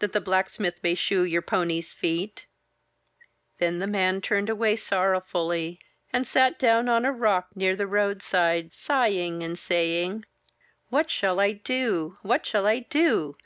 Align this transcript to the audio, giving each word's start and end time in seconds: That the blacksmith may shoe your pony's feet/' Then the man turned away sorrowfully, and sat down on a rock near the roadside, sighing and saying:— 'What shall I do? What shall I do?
That 0.00 0.12
the 0.12 0.20
blacksmith 0.20 0.82
may 0.82 0.94
shoe 0.94 1.22
your 1.22 1.40
pony's 1.40 1.94
feet/' 1.94 2.44
Then 3.56 3.78
the 3.78 3.86
man 3.86 4.20
turned 4.20 4.50
away 4.50 4.76
sorrowfully, 4.76 5.78
and 6.12 6.26
sat 6.26 6.58
down 6.58 6.90
on 6.90 7.06
a 7.06 7.10
rock 7.10 7.48
near 7.54 7.74
the 7.74 7.86
roadside, 7.86 8.74
sighing 8.74 9.42
and 9.42 9.58
saying:— 9.58 10.26
'What 10.90 11.10
shall 11.10 11.40
I 11.40 11.52
do? 11.52 12.18
What 12.20 12.44
shall 12.44 12.66
I 12.66 12.80
do? 12.80 13.36